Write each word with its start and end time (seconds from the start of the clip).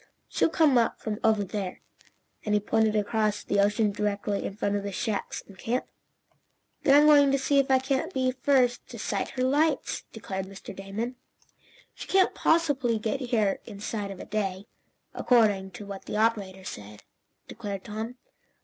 "She'll 0.27 0.49
come 0.49 0.79
up 0.79 0.99
from 0.99 1.19
over 1.23 1.43
there," 1.43 1.79
and 2.43 2.55
he 2.55 2.59
pointed 2.59 2.95
across 2.95 3.43
the 3.43 3.59
ocean 3.59 3.91
directly 3.91 4.43
in 4.43 4.55
front 4.55 4.75
of 4.75 4.81
the 4.81 4.91
shacks 4.91 5.43
and 5.45 5.55
camp. 5.59 5.85
"Then 6.81 6.95
I'm 6.99 7.05
going 7.05 7.31
to 7.31 7.37
see 7.37 7.59
if 7.59 7.69
I 7.69 7.77
can't 7.77 8.11
be 8.11 8.31
the 8.31 8.37
first 8.41 8.87
to 8.87 8.97
sight 8.97 9.29
her 9.37 9.43
lights," 9.43 10.03
declared 10.11 10.47
Mr. 10.47 10.75
Damon. 10.75 11.17
"She 11.93 12.07
can't 12.07 12.33
possibly 12.33 12.97
get 12.97 13.19
here 13.19 13.59
inside 13.65 14.09
of 14.09 14.19
a 14.19 14.25
day, 14.25 14.65
according 15.13 15.69
to 15.73 15.85
what 15.85 16.05
the 16.05 16.17
operator 16.17 16.63
said," 16.63 17.03
declared 17.47 17.83
Tom. 17.83 18.15